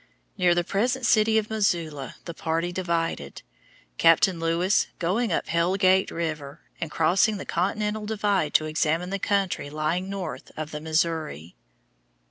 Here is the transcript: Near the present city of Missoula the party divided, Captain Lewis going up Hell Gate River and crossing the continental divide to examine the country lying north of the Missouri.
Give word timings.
Near 0.35 0.55
the 0.55 0.63
present 0.63 1.05
city 1.05 1.37
of 1.37 1.51
Missoula 1.51 2.15
the 2.25 2.33
party 2.33 2.71
divided, 2.71 3.43
Captain 3.99 4.39
Lewis 4.39 4.87
going 4.97 5.31
up 5.31 5.45
Hell 5.49 5.75
Gate 5.75 6.09
River 6.09 6.59
and 6.79 6.89
crossing 6.89 7.37
the 7.37 7.45
continental 7.45 8.07
divide 8.07 8.55
to 8.55 8.65
examine 8.65 9.11
the 9.11 9.19
country 9.19 9.69
lying 9.69 10.09
north 10.09 10.51
of 10.57 10.71
the 10.71 10.81
Missouri. 10.81 11.53